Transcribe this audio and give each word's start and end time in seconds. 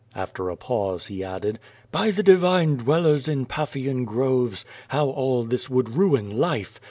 After 0.15 0.49
a 0.49 0.55
pause 0.57 1.05
he 1.05 1.23
added: 1.23 1.59
"IW 1.93 2.15
the 2.15 2.23
divine 2.23 2.77
dwellers 2.77 3.27
in 3.27 3.45
Paphian 3.45 4.03
groves, 4.03 4.65
how 4.87 5.11
all 5.11 5.43
this 5.43 5.69
would 5.69 5.95
ruin 5.95 6.37
life! 6.39 6.79